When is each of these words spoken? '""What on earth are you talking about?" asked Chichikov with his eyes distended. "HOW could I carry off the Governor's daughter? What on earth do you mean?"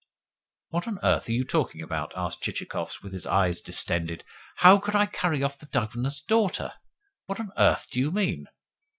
'""What 0.71 0.87
on 0.87 0.97
earth 1.03 1.29
are 1.29 1.31
you 1.31 1.43
talking 1.45 1.83
about?" 1.83 2.11
asked 2.15 2.41
Chichikov 2.41 3.03
with 3.03 3.13
his 3.13 3.27
eyes 3.27 3.61
distended. 3.61 4.23
"HOW 4.55 4.79
could 4.79 4.95
I 4.95 5.05
carry 5.05 5.43
off 5.43 5.59
the 5.59 5.67
Governor's 5.67 6.19
daughter? 6.19 6.73
What 7.27 7.39
on 7.39 7.51
earth 7.55 7.85
do 7.91 7.99
you 7.99 8.09
mean?" 8.09 8.47